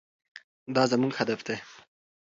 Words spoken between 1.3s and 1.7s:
دی.